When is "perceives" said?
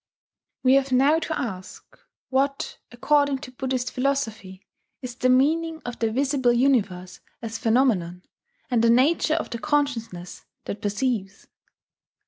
10.81-11.45